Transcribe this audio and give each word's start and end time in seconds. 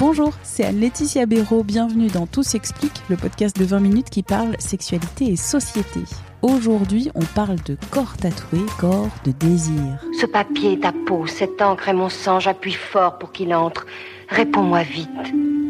Bonjour, 0.00 0.32
c'est 0.42 0.64
Anne-Laetitia 0.64 1.26
Béraud. 1.26 1.62
Bienvenue 1.62 2.06
dans 2.06 2.26
Tout 2.26 2.42
s'explique, 2.42 3.02
le 3.10 3.18
podcast 3.18 3.54
de 3.58 3.66
20 3.66 3.80
minutes 3.80 4.08
qui 4.08 4.22
parle 4.22 4.56
sexualité 4.58 5.26
et 5.26 5.36
société. 5.36 6.00
Aujourd'hui, 6.40 7.10
on 7.14 7.20
parle 7.20 7.56
de 7.66 7.76
corps 7.90 8.16
tatoué, 8.16 8.60
corps 8.78 9.10
de 9.26 9.32
désir. 9.32 10.02
Ce 10.18 10.24
papier 10.24 10.72
est 10.72 10.84
ta 10.84 10.92
peau, 10.92 11.26
cette 11.26 11.60
encre 11.60 11.90
est 11.90 11.92
mon 11.92 12.08
sang, 12.08 12.40
j'appuie 12.40 12.72
fort 12.72 13.18
pour 13.18 13.30
qu'il 13.30 13.52
entre. 13.52 13.84
Réponds-moi 14.30 14.84
vite. 14.84 15.10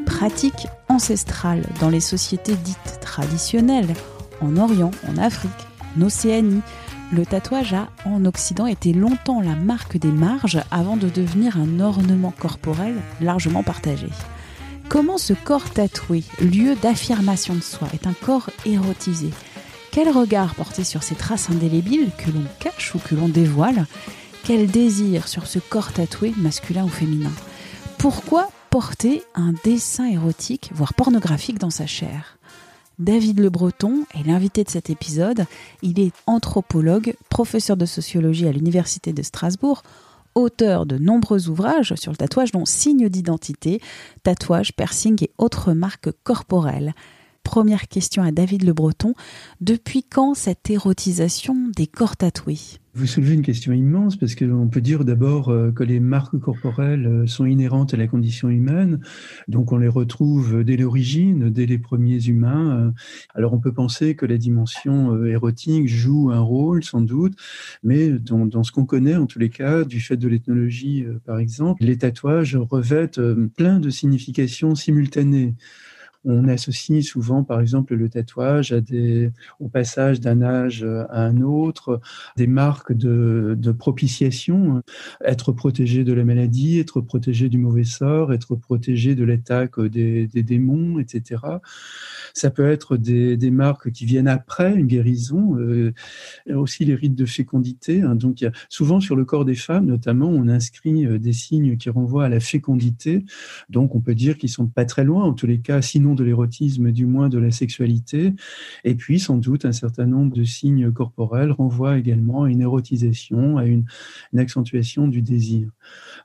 Pratique 0.07 0.69
ancestrale 0.89 1.65
dans 1.81 1.89
les 1.89 1.99
sociétés 1.99 2.55
dites 2.55 3.01
traditionnelles, 3.01 3.95
en 4.41 4.57
Orient, 4.59 4.93
en 5.09 5.21
Afrique, 5.21 5.51
en 5.99 6.03
Océanie. 6.03 6.63
Le 7.13 7.27
tatouage 7.27 7.75
a, 7.75 7.89
en 8.05 8.25
Occident, 8.25 8.67
été 8.67 8.93
longtemps 8.93 9.41
la 9.41 9.57
marque 9.57 9.99
des 9.99 10.13
marges 10.13 10.61
avant 10.71 10.97
de 10.97 11.09
devenir 11.09 11.59
un 11.59 11.81
ornement 11.81 12.33
corporel 12.39 12.95
largement 13.21 13.65
partagé. 13.65 14.07
Comment 14.89 15.19
ce 15.19 15.33
corps 15.33 15.71
tatoué, 15.71 16.23
lieu 16.41 16.77
d'affirmation 16.77 17.55
de 17.55 17.61
soi, 17.61 17.89
est 17.95 18.07
un 18.07 18.13
corps 18.13 18.51
érotisé? 18.65 19.31
Quel 19.91 20.09
regard 20.09 20.55
porter 20.55 20.85
sur 20.85 21.03
ces 21.03 21.17
traces 21.17 21.51
indélébiles 21.51 22.11
que 22.17 22.31
l'on 22.31 22.45
cache 22.61 22.95
ou 22.95 23.01
que 23.01 23.17
l'on 23.17 23.29
dévoile? 23.29 23.87
Quel 24.45 24.71
désir 24.71 25.27
sur 25.27 25.49
ce 25.49 25.59
corps 25.59 25.93
tatoué, 25.93 26.33
masculin 26.37 26.85
ou 26.85 26.89
féminin? 26.89 27.33
Pourquoi 27.99 28.49
porter 28.71 29.25
un 29.35 29.53
dessin 29.65 30.07
érotique, 30.07 30.71
voire 30.73 30.95
pornographique 30.95 31.59
dans 31.59 31.71
sa 31.71 31.87
chair? 31.87 32.39
David 33.01 33.41
Le 33.41 33.49
Breton 33.49 34.05
est 34.15 34.27
l'invité 34.27 34.63
de 34.63 34.69
cet 34.69 34.91
épisode. 34.91 35.47
Il 35.81 35.99
est 35.99 36.13
anthropologue, 36.27 37.15
professeur 37.31 37.79
de 37.79 37.87
sociologie 37.87 38.47
à 38.47 38.53
l'Université 38.53 39.15
de 39.15 39.23
Strasbourg, 39.23 39.83
auteur 40.35 40.85
de 40.85 40.99
nombreux 40.99 41.49
ouvrages 41.49 41.95
sur 41.95 42.13
le 42.13 42.19
tatouage 42.19 42.53
dont 42.53 42.67
Signes 42.67 43.09
d'identité, 43.09 43.81
tatouage, 44.23 44.75
piercing 44.75 45.17
et 45.25 45.31
autres 45.39 45.73
marques 45.73 46.11
corporelles. 46.25 46.93
Première 47.43 47.89
question 47.89 48.23
à 48.23 48.33
David 48.33 48.65
Le 48.65 48.73
Breton. 48.73 49.15
Depuis 49.61 50.05
quand 50.05 50.35
cette 50.35 50.71
érotisation 50.71 51.57
des 51.77 51.87
corps 51.87 52.17
tatoués? 52.17 52.59
Vous 52.93 53.07
soulevez 53.07 53.35
une 53.35 53.43
question 53.43 53.73
immense 53.73 54.17
parce 54.17 54.35
qu'on 54.35 54.69
peut 54.69 54.81
dire 54.81 55.05
d'abord 55.05 55.49
euh, 55.49 55.71
que 55.71 55.85
les 55.85 56.01
marques 56.01 56.37
corporelles 56.41 57.07
euh, 57.07 57.27
sont 57.27 57.47
inhérentes 57.47 57.95
à 57.95 57.97
la 57.97 58.09
condition 58.09 58.49
humaine, 58.49 59.01
donc 59.47 59.71
on 59.71 59.79
les 59.79 59.89
retrouve 59.89 60.65
dès 60.65 60.77
l'origine, 60.77 61.51
dès 61.51 61.67
les 61.67 61.79
premiers 61.79 62.25
humains. 62.27 62.79
Euh. 62.79 62.91
Alors 63.37 63.53
on 63.53 63.61
peut 63.61 63.73
penser 63.73 64.17
que 64.17 64.27
la 64.27 64.39
dimension 64.39 65.25
érotique 65.25 65.89
joue 65.89 66.33
un 66.33 66.41
rôle 66.41 66.83
sans 66.83 67.01
doute, 67.01 67.35
mais 67.85 68.11
dans, 68.11 68.45
dans 68.45 68.65
ce 68.65 68.73
qu'on 68.73 68.87
connaît 68.87 69.15
en 69.15 69.27
tous 69.27 69.39
les 69.39 69.51
cas, 69.51 69.85
du 69.85 70.01
fait 70.01 70.17
de 70.17 70.27
l'ethnologie 70.27 71.07
par 71.25 71.39
exemple, 71.39 71.85
les 71.85 71.97
tatouages 71.97 72.57
revêtent 72.57 73.21
plein 73.57 73.79
de 73.79 73.91
significations 73.91 74.75
simultanées. 74.75 75.55
On 76.25 76.49
associe 76.49 77.03
souvent, 77.03 77.45
par 77.45 77.61
exemple, 77.61 77.95
le 77.95 78.11
tatouage 78.11 78.75
au 79.59 79.69
passage 79.69 80.21
d'un 80.21 80.43
âge 80.43 80.85
à 80.85 81.25
un 81.25 81.41
autre, 81.41 82.01
des 82.37 82.47
marques 82.47 82.93
de, 82.93 83.57
propitiation, 83.79 84.83
être 85.25 85.53
protégé 85.53 86.05
de 86.05 86.13
la 86.13 86.25
maladie, 86.25 86.79
être 86.79 87.01
protégé 87.01 87.49
du 87.49 87.57
mauvais 87.57 87.85
sort, 87.85 88.35
être 88.35 88.55
protégé 88.55 89.15
de 89.15 89.25
l'attaque 89.25 89.81
des, 89.81 90.27
démons, 90.27 90.99
etc. 90.99 91.43
Ça 92.35 92.51
peut 92.51 92.71
être 92.71 92.97
des, 92.97 93.51
marques 93.51 93.91
qui 93.91 94.05
viennent 94.05 94.29
après 94.29 94.75
une 94.75 94.87
guérison, 94.87 95.57
euh, 95.57 95.93
aussi 96.55 96.85
les 96.85 96.95
rites 96.95 97.17
de 97.17 97.27
fécondité. 97.27 98.03
Hein. 98.03 98.15
Donc, 98.15 98.45
souvent 98.69 99.01
sur 99.01 99.17
le 99.17 99.25
corps 99.25 99.45
des 99.45 99.55
femmes, 99.55 99.87
notamment, 99.87 100.29
on 100.29 100.49
inscrit 100.49 101.07
euh, 101.07 101.19
des 101.19 101.33
signes 101.33 101.77
qui 101.77 101.91
renvoient 101.91 102.27
à 102.27 102.29
la 102.29 102.41
fécondité. 102.41 103.25
Donc, 103.71 103.95
on 103.95 104.01
peut 104.01 104.15
dire 104.15 104.39
qu'ils 104.39 104.51
sont 104.51 104.67
pas 104.67 104.85
très 104.85 105.05
loin, 105.05 105.25
en 105.25 105.33
tous 105.33 105.47
les 105.47 105.59
cas, 105.59 105.83
sinon 105.83 106.10
de 106.15 106.25
l'érotisme, 106.25 106.91
du 106.93 107.07
moins 107.07 107.29
de 107.29 107.39
la 107.39 107.51
sexualité. 107.51 108.35
Et 108.85 108.95
puis, 108.95 109.19
sans 109.19 109.37
doute, 109.37 109.65
un 109.65 109.73
certain 109.73 110.07
nombre 110.07 110.35
de 110.37 110.45
signes 110.45 110.91
corporels 110.93 111.53
renvoient 111.53 111.99
également 111.99 112.45
à 112.45 112.51
une 112.51 112.61
érotisation, 112.61 113.59
à 113.59 113.67
une, 113.67 113.85
accentuation 114.37 115.09
du 115.09 115.23
désir. 115.23 115.69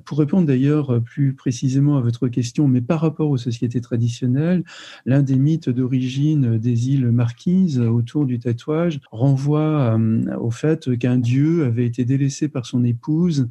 Pour 0.06 0.19
répondre 0.19 0.47
d'ailleurs 0.47 1.01
plus 1.01 1.34
précisément 1.34 1.97
à 1.97 2.01
votre 2.01 2.28
question, 2.28 2.68
mais 2.68 2.81
par 2.81 3.01
rapport 3.01 3.29
aux 3.29 3.38
sociétés 3.38 3.81
traditionnelles, 3.81 4.63
l'un 5.06 5.22
des 5.22 5.35
mythes 5.35 5.69
d'origine 5.69 6.57
des 6.57 6.90
îles 6.90 7.12
Marquises 7.12 7.79
autour 7.79 8.25
du 8.25 8.40
tatouage 8.40 9.00
renvoie 9.12 9.97
euh, 9.97 10.38
au 10.38 10.51
fait 10.51 10.97
qu'un 10.97 11.18
dieu 11.18 11.66
avait 11.66 11.85
été 11.85 12.06
délaissé 12.06 12.47
par 12.47 12.66
son 12.66 12.84
épouse 12.84 13.47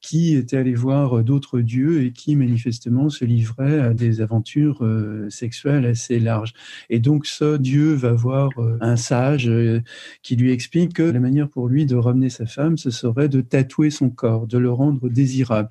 qui 0.00 0.34
était 0.34 0.58
allé 0.58 0.74
voir 0.74 1.24
d'autres 1.24 1.60
dieux 1.60 2.04
et 2.04 2.12
qui 2.12 2.36
manifestement 2.36 3.08
se 3.08 3.24
livrait 3.24 3.80
à 3.80 3.94
des 3.94 4.20
aventures 4.20 4.82
euh, 4.82 5.28
assez 5.82 6.20
larges. 6.20 6.52
Et 6.90 7.00
donc 7.00 7.26
ce 7.26 7.56
dieu 7.56 7.94
va 7.94 8.12
voir 8.12 8.50
euh, 8.58 8.78
un 8.80 8.96
sage 8.96 9.48
euh, 9.48 9.80
qui 10.22 10.36
lui 10.36 10.52
explique 10.52 10.94
que 10.94 11.02
la 11.02 11.20
manière 11.20 11.48
pour 11.48 11.68
lui 11.68 11.86
de 11.86 11.96
ramener 11.96 12.30
sa 12.30 12.46
femme, 12.46 12.76
ce 12.78 12.90
serait 12.90 13.28
de 13.28 13.40
tatouer 13.40 13.90
son 13.90 14.10
corps, 14.10 14.46
de 14.46 14.58
le 14.58 14.70
rendre 14.70 15.08
désirable. 15.08 15.68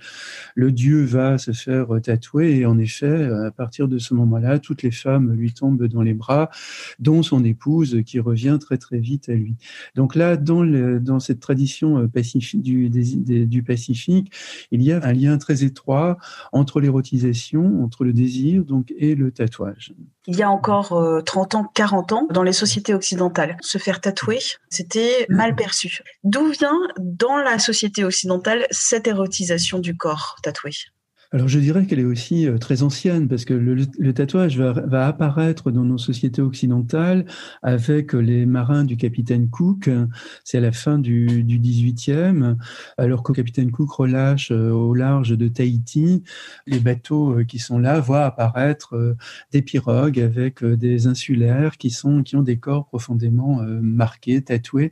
Le 0.55 0.71
dieu 0.71 1.03
va 1.03 1.37
se 1.37 1.51
faire 1.51 1.87
tatouer 2.01 2.57
et 2.57 2.65
en 2.65 2.77
effet, 2.77 3.25
à 3.45 3.51
partir 3.51 3.87
de 3.87 3.97
ce 3.97 4.13
moment-là, 4.13 4.59
toutes 4.59 4.83
les 4.83 4.91
femmes 4.91 5.33
lui 5.33 5.53
tombent 5.53 5.87
dans 5.87 6.01
les 6.01 6.13
bras, 6.13 6.49
dont 6.99 7.23
son 7.23 7.43
épouse 7.43 8.01
qui 8.05 8.19
revient 8.19 8.57
très 8.59 8.77
très 8.77 8.99
vite 8.99 9.29
à 9.29 9.33
lui. 9.33 9.55
Donc 9.95 10.15
là, 10.15 10.37
dans, 10.37 10.65
dans 10.99 11.19
cette 11.19 11.39
tradition 11.39 12.07
pacifique 12.07 12.61
du, 12.61 12.89
du 12.89 13.63
Pacifique, 13.63 14.31
il 14.71 14.81
y 14.81 14.91
a 14.91 15.03
un 15.03 15.13
lien 15.13 15.37
très 15.37 15.63
étroit 15.63 16.17
entre 16.51 16.79
l'érotisation, 16.79 17.83
entre 17.83 18.03
le 18.03 18.13
désir 18.13 18.65
donc, 18.65 18.93
et 18.97 19.15
le 19.15 19.31
tatouage. 19.31 19.92
Il 20.25 20.37
y 20.37 20.43
a 20.43 20.49
encore 20.49 21.23
30 21.25 21.55
euh, 21.55 21.57
ans, 21.57 21.71
40 21.73 22.11
ans, 22.13 22.27
dans 22.29 22.43
les 22.43 22.53
sociétés 22.53 22.93
occidentales, 22.93 23.57
se 23.61 23.77
faire 23.77 23.99
tatouer, 23.99 24.39
c'était 24.69 25.25
mal 25.29 25.55
perçu. 25.55 26.01
D'où 26.23 26.49
vient 26.51 26.79
dans 26.97 27.37
la 27.37 27.59
société 27.59 28.05
occidentale 28.05 28.65
cette 28.71 29.07
érotisation 29.07 29.79
du 29.79 29.97
corps 29.97 30.37
tatoué? 30.41 30.71
Alors 31.33 31.47
je 31.47 31.57
dirais 31.57 31.87
qu'elle 31.87 31.99
est 31.99 32.05
aussi 32.05 32.47
euh, 32.47 32.59
très 32.59 32.83
ancienne 32.83 33.27
parce 33.27 33.43
que 33.43 33.55
le, 33.55 34.13
tatouage 34.13 34.59
va, 34.59 35.07
apparaître 35.07 35.71
dans 35.71 35.83
nos 35.83 35.97
sociétés 35.97 36.43
occidentales 36.43 37.25
avec 37.63 38.13
les 38.13 38.45
marins 38.45 38.83
du 38.83 38.97
capitaine 38.97 39.49
Cook. 39.49 39.89
C'est 40.43 40.59
à 40.59 40.61
la 40.61 40.71
fin 40.71 40.99
du, 40.99 41.43
du 41.43 41.59
18e, 41.59 42.55
alors 42.99 43.23
que 43.23 43.33
capitaine 43.33 43.71
Cook 43.71 43.91
relâche 43.91 44.51
euh, 44.51 44.69
au 44.69 44.93
large 44.93 45.35
de 45.35 45.47
Tahiti. 45.47 46.21
Les 46.67 46.79
bateaux 46.79 47.39
euh, 47.39 47.43
qui 47.45 47.57
sont 47.57 47.79
là 47.79 47.99
voient 47.99 48.25
apparaître 48.25 49.15
des 49.51 49.63
pirogues 49.63 50.19
avec 50.19 50.63
des 50.63 51.07
insulaires 51.07 51.77
qui, 51.77 51.89
sont, 51.89 52.21
qui 52.21 52.35
ont 52.35 52.43
des 52.43 52.57
corps 52.57 52.85
profondément 52.85 53.63
marqués, 53.81 54.43
tatoués. 54.43 54.91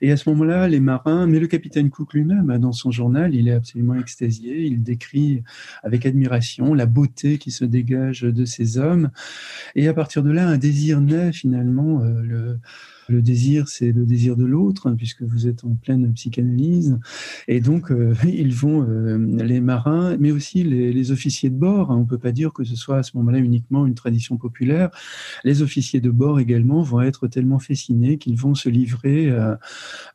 Et 0.00 0.12
à 0.12 0.16
ce 0.16 0.30
moment-là, 0.30 0.68
les 0.68 0.80
marins, 0.80 1.26
mais 1.26 1.40
le 1.40 1.48
capitaine 1.48 1.90
Cook 1.90 2.14
lui-même, 2.14 2.50
hein, 2.50 2.60
dans 2.60 2.72
son 2.72 2.92
journal, 2.92 3.34
il 3.34 3.48
est 3.48 3.52
absolument 3.52 3.94
extasié. 3.94 4.62
Il 4.66 4.82
décrit 4.82 5.42
avec 5.82 6.06
admiration 6.06 6.74
la 6.74 6.86
beauté 6.86 7.38
qui 7.38 7.50
se 7.50 7.64
dégage 7.64 8.22
de 8.22 8.44
ces 8.44 8.78
hommes. 8.78 9.10
Et 9.74 9.88
à 9.88 9.94
partir 9.94 10.22
de 10.22 10.30
là, 10.30 10.46
un 10.46 10.58
désir 10.58 11.00
naît 11.00 11.32
finalement. 11.32 12.02
Euh, 12.02 12.22
le, 12.22 12.60
le 13.12 13.22
désir, 13.22 13.68
c'est 13.68 13.92
le 13.92 14.04
désir 14.04 14.36
de 14.36 14.44
l'autre, 14.44 14.88
hein, 14.88 14.94
puisque 14.96 15.22
vous 15.22 15.46
êtes 15.46 15.64
en 15.64 15.74
pleine 15.74 16.12
psychanalyse. 16.14 16.98
Et 17.46 17.60
donc, 17.60 17.90
euh, 17.90 18.14
ils 18.26 18.54
vont, 18.54 18.84
euh, 18.88 19.18
les 19.44 19.60
marins, 19.60 20.16
mais 20.18 20.32
aussi 20.32 20.64
les, 20.64 21.12
officiers 21.12 21.50
de 21.50 21.56
bord. 21.56 21.90
Hein. 21.90 21.96
on 21.96 22.00
ne 22.00 22.06
peut 22.06 22.18
pas 22.18 22.32
dire 22.32 22.52
que 22.52 22.64
ce 22.64 22.76
soit 22.76 22.98
à 22.98 23.02
ce 23.02 23.16
moment-là 23.16 23.38
uniquement 23.38 23.86
une 23.86 23.94
tradition 23.94 24.36
populaire. 24.36 24.90
Les 25.44 25.62
officiers 25.62 26.00
de 26.00 26.10
bord 26.10 26.40
également 26.40 26.82
vont 26.82 27.00
être 27.00 27.26
tellement 27.26 27.58
fascinés 27.58 28.18
qu'ils 28.18 28.38
vont 28.38 28.54
se 28.54 28.68
livrer 28.68 29.28
euh, 29.30 29.54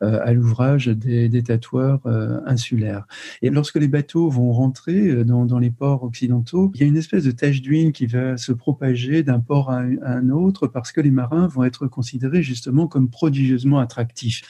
à 0.02 0.34
l'ouvrage 0.34 0.88
des, 0.88 1.44
tatoueurs 1.44 2.02
insulaires. 2.46 3.06
Et 3.42 3.50
lorsque 3.50 3.76
les 3.76 3.88
bateaux 3.88 4.30
vont 4.30 4.52
rentrer 4.52 5.24
dans, 5.24 5.60
les 5.60 5.70
ports 5.70 6.04
occidentaux, 6.04 6.72
il 6.74 6.82
y 6.82 6.84
a 6.84 6.88
une 6.88 6.98
espèce 6.98 7.26
de 7.26 7.32
tache 7.32 7.62
d'huile 7.62 7.92
qui 7.92 8.08
va 8.08 8.38
se 8.38 8.52
propager 8.54 9.24
d'un 9.24 9.40
port 9.40 9.70
à 9.70 9.84
un 10.06 10.30
autre 10.30 10.68
parce 10.68 10.92
que 10.92 11.02
les 11.02 11.12
marins 11.12 11.48
vont 11.48 11.64
être 11.64 11.88
considérés 11.88 12.42
justement 12.42 12.87
comme 12.88 13.10
prodigieusement 13.10 13.80
attractif. 13.80 14.44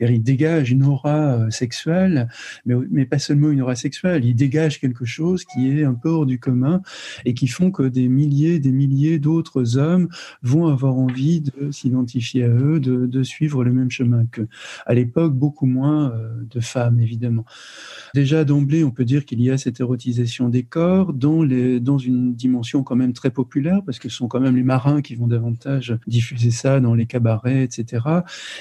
Il 0.00 0.22
dégage 0.22 0.70
une 0.70 0.84
aura 0.84 1.50
sexuelle, 1.50 2.28
mais, 2.66 2.74
mais 2.90 3.06
pas 3.06 3.18
seulement 3.18 3.50
une 3.50 3.62
aura 3.62 3.74
sexuelle, 3.74 4.24
il 4.24 4.34
dégage 4.34 4.80
quelque 4.80 5.04
chose 5.04 5.44
qui 5.44 5.70
est 5.70 5.84
un 5.84 5.94
peu 5.94 6.08
hors 6.08 6.26
du 6.26 6.38
commun 6.38 6.82
et 7.24 7.34
qui 7.34 7.46
font 7.46 7.70
que 7.70 7.82
des 7.82 8.08
milliers, 8.08 8.58
des 8.58 8.72
milliers 8.72 9.18
d'autres 9.18 9.78
hommes 9.78 10.08
vont 10.42 10.66
avoir 10.66 10.96
envie 10.96 11.40
de 11.40 11.70
s'identifier 11.70 12.44
à 12.44 12.48
eux, 12.48 12.80
de, 12.80 13.06
de, 13.06 13.22
suivre 13.22 13.64
le 13.64 13.72
même 13.72 13.90
chemin 13.90 14.24
qu'eux. 14.26 14.48
À 14.86 14.94
l'époque, 14.94 15.34
beaucoup 15.34 15.66
moins 15.66 16.12
de 16.50 16.60
femmes, 16.60 17.00
évidemment. 17.00 17.44
Déjà 18.14 18.44
d'emblée, 18.44 18.84
on 18.84 18.90
peut 18.90 19.04
dire 19.04 19.24
qu'il 19.24 19.40
y 19.42 19.50
a 19.50 19.58
cette 19.58 19.80
érotisation 19.80 20.48
des 20.48 20.62
corps 20.62 21.12
dans, 21.12 21.42
les, 21.42 21.80
dans 21.80 21.98
une 21.98 22.34
dimension 22.34 22.82
quand 22.82 22.96
même 22.96 23.12
très 23.12 23.30
populaire, 23.30 23.82
parce 23.84 23.98
que 23.98 24.08
ce 24.08 24.16
sont 24.16 24.28
quand 24.28 24.40
même 24.40 24.56
les 24.56 24.62
marins 24.62 25.02
qui 25.02 25.14
vont 25.14 25.26
davantage 25.26 25.96
diffuser 26.06 26.50
ça 26.50 26.80
dans 26.80 26.94
les 26.94 27.06
cabarets, 27.06 27.67
etc. 27.68 28.04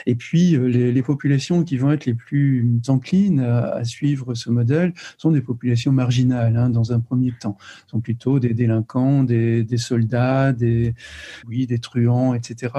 Et 0.06 0.16
puis, 0.16 0.56
euh, 0.56 0.68
les, 0.68 1.02
populations 1.02 1.64
qui 1.64 1.78
vont 1.78 1.92
être 1.92 2.06
les 2.06 2.14
plus 2.14 2.82
enclines 2.88 3.40
à, 3.40 3.84
suivre 3.86 4.34
ce 4.34 4.50
modèle 4.50 4.94
sont 5.18 5.32
des 5.32 5.42
populations 5.42 5.94
marginales, 5.94 6.58
hein, 6.58 6.70
dans 6.70 6.92
un 6.92 7.00
premier 7.00 7.32
temps. 7.32 7.58
Ce 7.86 7.92
sont 7.92 8.02
plutôt 8.02 8.40
des 8.40 8.54
délinquants, 8.54 9.24
des, 9.24 9.66
soldats, 9.78 10.52
des, 10.52 10.94
oui, 11.48 11.66
des 11.66 11.80
truands, 11.80 12.34
etc. 12.34 12.74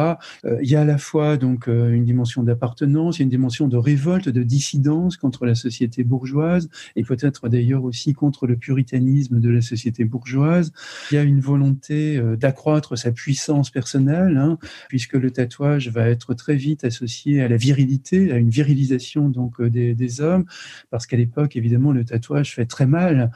Euh, 0.45 0.59
il 0.63 0.69
y 0.69 0.77
a 0.77 0.83
à 0.83 0.85
la 0.85 0.99
fois 0.99 1.37
donc 1.39 1.69
euh, 1.69 1.91
une 1.93 2.05
dimension 2.05 2.43
d'appartenance, 2.43 3.17
il 3.17 3.21
y 3.21 3.23
a 3.23 3.25
une 3.25 3.31
dimension 3.31 3.67
de 3.67 3.77
révolte, 3.77 4.29
de 4.29 4.43
dissidence 4.43 5.17
contre 5.17 5.47
la 5.47 5.55
société 5.55 6.05
bourgeoise 6.05 6.69
et 6.97 7.05
peut-être 7.05 7.49
d'ailleurs 7.49 7.85
aussi 7.85 8.13
contre 8.13 8.47
le 8.47 8.57
puritanisme 8.57 9.41
de 9.41 9.49
la 9.49 9.63
société 9.63 10.05
bourgeoise. 10.05 10.73
Il 11.11 11.15
y 11.15 11.19
a 11.19 11.23
une 11.23 11.41
volonté 11.41 12.21
d'accroître 12.37 12.99
sa 12.99 13.13
puissance 13.13 13.71
personnelle, 13.71 14.37
hein, 14.37 14.59
puisque 14.89 15.15
le 15.15 15.31
tatouage 15.31 15.89
va 15.89 16.09
être 16.09 16.18
très 16.35 16.56
vite 16.56 16.85
associé 16.85 17.43
à 17.43 17.49
la 17.49 17.56
virilité, 17.56 18.32
à 18.32 18.37
une 18.37 18.50
virilisation 18.50 19.29
donc 19.29 19.61
euh, 19.61 19.70
des, 19.70 20.20
hommes, 20.20 20.44
parce 20.91 21.06
qu'à 21.06 21.17
l'époque, 21.17 21.56
évidemment, 21.56 21.93
le 21.93 22.05
tatouage 22.05 22.55
fait 22.55 22.67
très 22.67 22.87
mal. 22.87 23.31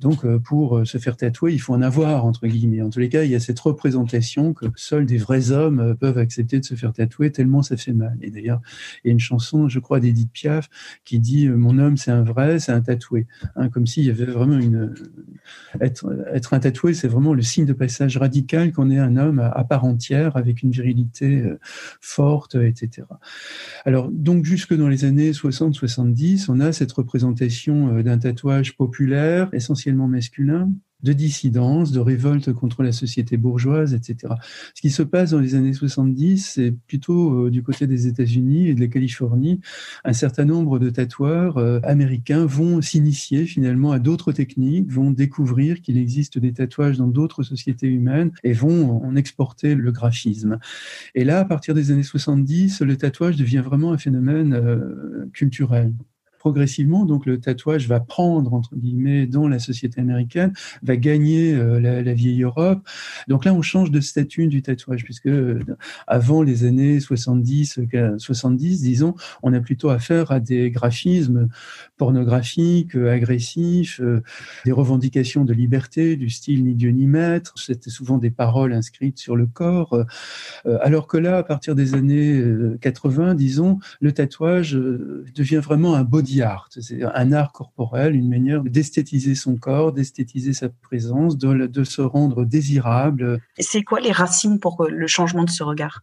Donc, 0.00 0.24
euh, 0.24 0.38
pour 0.38 0.86
se 0.86 0.98
faire 0.98 1.16
tatouer, 1.16 1.52
il 1.52 1.58
faut 1.58 1.74
en 1.74 1.82
avoir, 1.82 2.24
entre 2.24 2.46
guillemets. 2.46 2.82
En 2.82 2.90
tous 2.90 3.00
les 3.00 3.08
cas, 3.08 3.24
il 3.24 3.30
y 3.30 3.34
a 3.34 3.40
cette 3.40 3.58
représentation 3.58 4.52
que 4.54 4.66
seuls 4.76 5.06
des 5.06 5.18
vrais 5.18 5.50
hommes 5.50 5.96
peuvent 5.98 6.18
accepter 6.18 6.60
de 6.60 6.64
se 6.64 6.74
faire 6.74 6.92
tatouer 6.92 7.32
tellement 7.32 7.62
ça 7.62 7.76
fait 7.76 7.92
mal. 7.92 8.16
Et 8.20 8.30
d'ailleurs, 8.30 8.60
il 9.04 9.08
y 9.08 9.10
a 9.10 9.12
une 9.12 9.20
chanson, 9.20 9.68
je 9.68 9.78
crois, 9.78 10.00
d'Edith 10.00 10.32
Piaf, 10.32 10.68
qui 11.04 11.18
dit 11.18 11.48
Mon 11.48 11.78
homme, 11.78 11.96
c'est 11.96 12.10
un 12.10 12.22
vrai, 12.22 12.58
c'est 12.58 12.72
un 12.72 12.80
tatoué. 12.80 13.26
Hein, 13.56 13.68
comme 13.68 13.86
s'il 13.86 14.04
y 14.04 14.10
avait 14.10 14.26
vraiment 14.26 14.58
une. 14.58 14.94
Être, 15.80 16.06
être 16.32 16.54
un 16.54 16.60
tatoué, 16.60 16.94
c'est 16.94 17.08
vraiment 17.08 17.34
le 17.34 17.42
signe 17.42 17.64
de 17.64 17.72
passage 17.72 18.16
radical 18.16 18.72
qu'on 18.72 18.90
est 18.90 18.98
un 18.98 19.16
homme 19.16 19.38
à, 19.38 19.64
part 19.64 19.84
entière, 19.84 20.36
avec 20.36 20.62
une 20.62 20.70
virilité 20.70 21.40
euh, 21.42 21.58
etc. 22.66 23.06
Alors, 23.84 24.10
donc, 24.10 24.44
jusque 24.44 24.74
dans 24.74 24.88
les 24.88 25.04
années 25.04 25.32
60-70, 25.32 26.46
on 26.48 26.60
a 26.60 26.72
cette 26.72 26.92
représentation 26.92 27.96
euh, 27.96 28.02
d'un 28.02 28.18
tatouage 28.18 28.76
populaire, 28.76 29.48
essentiellement 29.52 30.08
masculin, 30.08 30.70
de 31.02 31.12
dissidence, 31.12 31.92
de 31.92 32.00
révolte 32.00 32.52
contre 32.52 32.82
la 32.82 32.92
société 32.92 33.36
bourgeoise, 33.36 33.94
etc. 33.94 34.34
Ce 34.74 34.80
qui 34.80 34.90
se 34.90 35.02
passe 35.02 35.30
dans 35.30 35.38
les 35.38 35.54
années 35.54 35.72
70, 35.72 36.38
c'est 36.54 36.72
plutôt 36.72 37.46
euh, 37.46 37.50
du 37.50 37.62
côté 37.62 37.86
des 37.86 38.08
États-Unis 38.08 38.68
et 38.68 38.74
de 38.74 38.80
la 38.80 38.88
Californie. 38.88 39.60
Un 40.04 40.12
certain 40.12 40.44
nombre 40.44 40.78
de 40.78 40.90
tatoueurs 40.90 41.58
euh, 41.58 41.78
américains 41.84 42.46
vont 42.46 42.82
s'initier 42.82 43.46
finalement 43.46 43.92
à 43.92 44.00
d'autres 44.00 44.32
techniques, 44.32 44.90
vont 44.90 45.12
découvrir 45.12 45.80
qu'il 45.80 45.98
existe 45.98 46.38
des 46.38 46.52
tatouages 46.52 46.98
dans 46.98 47.06
d'autres 47.06 47.44
sociétés 47.44 47.86
humaines 47.86 48.32
et 48.42 48.52
vont 48.52 49.04
en 49.04 49.14
exporter 49.14 49.76
le 49.76 49.92
graphisme. 49.92 50.58
Et 51.14 51.24
là, 51.24 51.40
à 51.40 51.44
partir 51.44 51.74
des 51.74 51.92
années 51.92 52.02
70, 52.02 52.80
le 52.82 52.96
tatouage 52.96 53.36
devient 53.36 53.62
vraiment 53.64 53.92
un 53.92 53.98
phénomène 53.98 54.52
euh, 54.54 55.30
culturel 55.32 55.94
progressivement, 56.38 57.04
donc 57.04 57.26
le 57.26 57.38
tatouage 57.40 57.88
va 57.88 58.00
prendre, 58.00 58.54
entre 58.54 58.76
guillemets, 58.76 59.26
dans 59.26 59.48
la 59.48 59.58
société 59.58 60.00
américaine, 60.00 60.52
va 60.82 60.96
gagner 60.96 61.54
euh, 61.54 61.80
la, 61.80 62.14
vieille 62.14 62.42
Europe. 62.42 62.86
Donc 63.28 63.44
là, 63.44 63.52
on 63.52 63.62
change 63.62 63.90
de 63.90 64.00
statut 64.00 64.46
du 64.46 64.62
tatouage, 64.62 65.04
puisque 65.04 65.26
euh, 65.26 65.60
avant 66.06 66.42
les 66.42 66.64
années 66.64 67.00
70, 67.00 67.80
70, 68.18 68.82
disons, 68.82 69.14
on 69.42 69.52
a 69.52 69.60
plutôt 69.60 69.90
affaire 69.90 70.32
à 70.32 70.40
des 70.40 70.70
graphismes 70.70 71.48
pornographiques, 71.96 72.96
euh, 72.96 73.12
agressifs, 73.12 74.00
euh, 74.00 74.22
des 74.64 74.72
revendications 74.72 75.44
de 75.44 75.52
liberté, 75.52 76.16
du 76.16 76.30
style 76.30 76.64
ni 76.64 76.74
Dieu 76.74 76.90
ni 76.90 77.06
maître. 77.06 77.54
C'était 77.56 77.90
souvent 77.90 78.18
des 78.18 78.30
paroles 78.30 78.72
inscrites 78.72 79.18
sur 79.18 79.36
le 79.36 79.46
corps. 79.46 79.94
Euh, 80.66 80.78
alors 80.80 81.06
que 81.06 81.18
là, 81.18 81.38
à 81.38 81.42
partir 81.42 81.74
des 81.74 81.94
années 81.94 82.42
80, 82.80 83.34
disons, 83.34 83.78
le 84.00 84.12
tatouage 84.12 84.72
devient 84.72 85.60
vraiment 85.62 85.94
un 85.94 86.04
body 86.04 86.27
art, 86.42 86.68
c'est 86.70 87.02
un 87.02 87.32
art 87.32 87.52
corporel, 87.52 88.14
une 88.14 88.28
manière 88.28 88.62
d'esthétiser 88.62 89.34
son 89.34 89.56
corps, 89.56 89.92
d'esthétiser 89.92 90.52
sa 90.52 90.68
présence, 90.68 91.36
de, 91.36 91.66
de, 91.66 91.84
se 91.84 92.02
rendre 92.02 92.44
désirable. 92.44 93.40
C'est 93.58 93.82
quoi 93.82 94.00
les 94.00 94.12
racines 94.12 94.60
pour 94.60 94.86
le 94.88 95.06
changement 95.06 95.44
de 95.44 95.50
ce 95.50 95.62
regard? 95.62 96.02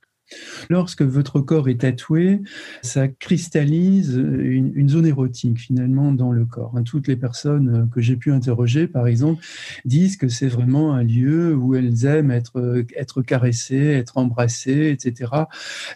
Lorsque 0.69 1.03
votre 1.03 1.39
corps 1.39 1.69
est 1.69 1.81
tatoué, 1.81 2.41
ça 2.81 3.07
cristallise 3.07 4.15
une, 4.15 4.89
zone 4.89 5.05
érotique 5.05 5.59
finalement 5.59 6.11
dans 6.11 6.31
le 6.31 6.45
corps. 6.45 6.73
Toutes 6.85 7.07
les 7.07 7.15
personnes 7.15 7.89
que 7.93 8.01
j'ai 8.01 8.15
pu 8.15 8.31
interroger, 8.31 8.87
par 8.87 9.07
exemple, 9.07 9.43
disent 9.83 10.17
que 10.17 10.27
c'est 10.27 10.47
vraiment 10.47 10.93
un 10.93 11.03
lieu 11.03 11.55
où 11.55 11.75
elles 11.75 12.05
aiment 12.05 12.31
être, 12.31 12.85
être 12.95 13.21
caressées, 13.21 13.77
être 13.77 14.17
embrassées, 14.17 14.89
etc. 14.91 15.31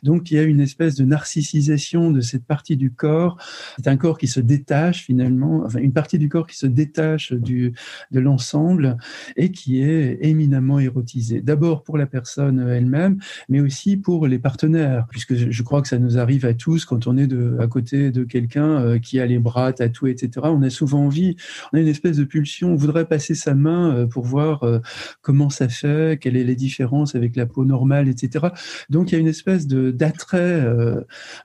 Donc 0.03 0.31
il 0.31 0.35
y 0.35 0.39
a 0.39 0.43
une 0.43 0.59
espèce 0.59 0.95
de 0.95 1.05
narcissisation 1.05 2.11
de 2.11 2.21
cette 2.21 2.45
partie 2.45 2.77
du 2.77 2.91
corps. 2.91 3.37
C'est 3.77 3.87
un 3.87 3.97
corps 3.97 4.17
qui 4.17 4.27
se 4.27 4.39
détache 4.39 5.03
finalement, 5.05 5.63
enfin 5.65 5.79
une 5.79 5.93
partie 5.93 6.19
du 6.19 6.29
corps 6.29 6.47
qui 6.47 6.57
se 6.57 6.67
détache 6.67 7.33
du, 7.33 7.73
de 8.11 8.19
l'ensemble 8.19 8.97
et 9.35 9.51
qui 9.51 9.81
est 9.81 10.19
éminemment 10.21 10.79
érotisée. 10.79 11.41
D'abord 11.41 11.83
pour 11.83 11.97
la 11.97 12.05
personne 12.05 12.59
elle-même, 12.59 13.19
mais 13.47 13.59
aussi 13.59 13.97
pour 13.97 14.27
les 14.29 14.39
partenaires, 14.39 15.05
puisque 15.09 15.35
je 15.35 15.63
crois 15.63 15.81
que 15.81 15.87
ça 15.87 15.99
nous 15.99 16.17
arrive 16.17 16.45
à 16.45 16.53
tous 16.53 16.85
quand 16.85 17.07
on 17.07 17.17
est 17.17 17.29
à 17.59 17.67
côté 17.67 18.11
de 18.11 18.23
quelqu'un 18.23 18.81
euh, 18.81 18.99
qui 18.99 19.19
a 19.19 19.25
les 19.25 19.39
bras 19.39 19.73
tatoués, 19.73 20.11
etc. 20.11 20.31
On 20.43 20.61
a 20.61 20.69
souvent 20.69 21.05
envie, 21.05 21.35
on 21.73 21.77
a 21.77 21.81
une 21.81 21.87
espèce 21.87 22.17
de 22.17 22.23
pulsion, 22.23 22.71
on 22.71 22.75
voudrait 22.75 23.05
passer 23.05 23.35
sa 23.35 23.55
main 23.55 23.93
euh, 23.93 24.07
pour 24.07 24.25
voir 24.25 24.63
euh, 24.63 24.79
comment 25.21 25.49
ça 25.49 25.67
fait, 25.67 26.19
quelles 26.19 26.37
est 26.37 26.43
les 26.43 26.55
différences 26.55 27.15
avec 27.15 27.35
la 27.35 27.45
peau 27.45 27.65
normale, 27.65 28.07
etc. 28.07 28.47
Donc 28.89 29.11
il 29.11 29.15
y 29.15 29.17
a 29.17 29.19
une 29.19 29.27
espèce 29.27 29.67
d'attrait, 29.67 30.65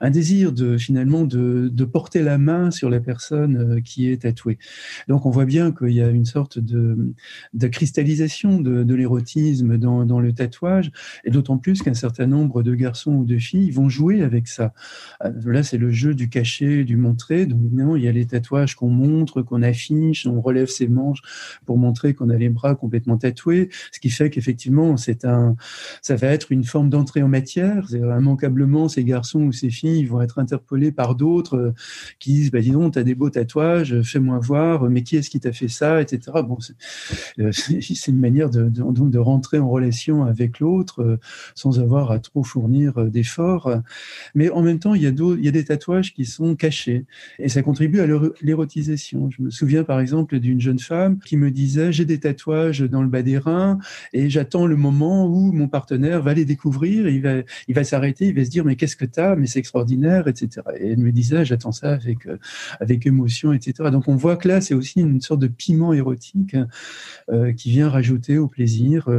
un 0.01 0.09
désir 0.09 0.51
de 0.51 0.77
finalement 0.77 1.23
de, 1.23 1.69
de 1.71 1.85
porter 1.85 2.21
la 2.21 2.37
main 2.37 2.71
sur 2.71 2.89
la 2.89 2.99
personne 2.99 3.81
qui 3.83 4.09
est 4.09 4.21
tatouée. 4.23 4.57
Donc 5.07 5.25
on 5.25 5.29
voit 5.29 5.45
bien 5.45 5.71
qu'il 5.71 5.91
y 5.91 6.01
a 6.01 6.09
une 6.09 6.25
sorte 6.25 6.59
de, 6.59 7.13
de 7.53 7.67
cristallisation 7.67 8.59
de, 8.59 8.83
de 8.83 8.95
l'érotisme 8.95 9.77
dans, 9.77 10.05
dans 10.05 10.19
le 10.19 10.33
tatouage, 10.33 10.91
et 11.23 11.31
d'autant 11.31 11.57
plus 11.57 11.81
qu'un 11.81 11.93
certain 11.93 12.27
nombre 12.27 12.63
de 12.65 12.75
garçons 12.75 13.13
ou 13.13 13.25
de 13.25 13.37
filles 13.37 13.71
vont 13.71 13.87
jouer 13.87 14.23
avec 14.23 14.47
ça. 14.47 14.73
Euh, 15.23 15.31
là, 15.45 15.63
c'est 15.63 15.77
le 15.77 15.91
jeu 15.91 16.13
du 16.13 16.27
caché, 16.27 16.83
du 16.83 16.97
montrer. 16.97 17.45
Donc, 17.45 17.61
évidemment, 17.63 17.95
il 17.95 18.03
y 18.03 18.07
a 18.07 18.11
les 18.11 18.25
tatouages 18.25 18.75
qu'on 18.75 18.89
montre, 18.89 19.41
qu'on 19.41 19.61
affiche, 19.61 20.27
on 20.27 20.41
relève 20.41 20.67
ses 20.67 20.87
manches 20.87 21.21
pour 21.65 21.77
montrer 21.77 22.13
qu'on 22.13 22.29
a 22.29 22.35
les 22.35 22.49
bras 22.49 22.75
complètement 22.75 23.17
tatoués. 23.17 23.69
Ce 23.91 23.99
qui 23.99 24.09
fait 24.09 24.29
qu'effectivement, 24.29 24.97
c'est 24.97 25.23
un, 25.23 25.55
ça 26.01 26.15
va 26.15 26.27
être 26.27 26.51
une 26.51 26.63
forme 26.63 26.89
d'entrée 26.89 27.21
en 27.21 27.27
matière. 27.27 27.87
Immanquablement, 27.93 28.89
ces 28.89 29.03
garçons 29.03 29.41
ou 29.41 29.51
ces 29.51 29.69
filles 29.69 30.05
vont 30.05 30.21
être 30.21 30.39
interpellés 30.39 30.91
par 30.91 31.15
d'autres 31.15 31.55
euh, 31.55 31.73
qui 32.19 32.33
disent, 32.33 32.51
bah, 32.51 32.61
dis 32.61 32.71
donc, 32.71 32.93
t'as 32.93 33.03
des 33.03 33.15
beaux 33.15 33.29
tatouages, 33.29 34.01
fais-moi 34.01 34.39
voir, 34.39 34.89
mais 34.89 35.03
qui 35.03 35.15
est-ce 35.15 35.29
qui 35.29 35.39
t'a 35.39 35.53
fait 35.53 35.67
ça, 35.67 36.01
etc. 36.01 36.19
Bon, 36.45 36.57
c'est 36.59 36.73
euh, 37.39 37.51
une 38.07 38.19
manière 38.19 38.49
de, 38.49 38.67
donc 38.69 39.09
de 39.11 39.19
rentrer 39.19 39.59
en 39.59 39.69
relation 39.69 40.23
avec 40.23 40.59
l'autre 40.59 41.19
sans 41.53 41.79
avoir 41.79 42.11
à 42.11 42.19
trop 42.19 42.43
fournir 42.55 42.97
euh, 42.97 43.09
d'efforts. 43.09 43.69
Mais 44.33 44.49
en 44.49 44.61
même 44.61 44.79
temps, 44.79 44.93
il 44.93 45.03
y, 45.03 45.07
a 45.07 45.51
des 45.51 45.65
tatouages 45.65 46.13
qui 46.13 46.25
sont 46.25 46.55
cachés 46.55 47.05
et 47.37 47.49
ça 47.49 47.61
contribue 47.61 47.99
à 47.99 48.07
l'érotisation. 48.41 49.29
Je 49.29 49.41
me 49.41 49.49
souviens 49.49 49.83
par 49.83 49.99
exemple 49.99 50.39
d'une 50.39 50.61
jeune 50.61 50.79
femme 50.79 51.19
qui 51.19 51.35
me 51.35 51.51
disait 51.51 51.91
j'ai 51.91 52.05
des 52.05 52.19
tatouages 52.19 52.79
dans 52.81 53.01
le 53.01 53.09
bas 53.09 53.23
des 53.23 53.37
reins 53.37 53.77
et 54.13 54.29
j'attends 54.29 54.67
le 54.67 54.77
moment 54.77 55.27
où 55.27 55.51
mon 55.51 55.67
partenaire 55.67 56.21
va 56.21 56.33
les 56.33 56.45
découvrir, 56.45 57.09
il 57.09 57.21
va, 57.21 57.83
s'arrêter, 57.83 58.27
il 58.27 58.35
va 58.35 58.45
se 58.45 58.49
dire 58.49 58.63
mais 58.63 58.77
qu'est-ce 58.77 58.95
que 58.95 59.05
tu 59.05 59.19
as, 59.19 59.35
mais 59.35 59.47
c'est 59.47 59.59
extraordinaire, 59.59 60.29
etc. 60.29 60.61
Et 60.79 60.91
elle 60.91 60.99
me 60.99 61.11
disait 61.11 61.43
j'attends 61.43 61.73
ça 61.73 61.91
avec, 61.91 62.25
euh, 62.27 62.37
émotion, 63.05 63.51
etc. 63.51 63.89
Donc 63.91 64.07
on 64.07 64.15
voit 64.15 64.37
que 64.37 64.47
là 64.47 64.61
c'est 64.61 64.73
aussi 64.73 65.01
une 65.01 65.21
sorte 65.21 65.41
de 65.41 65.47
piment 65.47 65.91
érotique 65.91 66.55
euh, 67.29 67.51
qui 67.51 67.69
vient 67.69 67.89
rajouter 67.89 68.37
au 68.37 68.47
plaisir. 68.47 69.09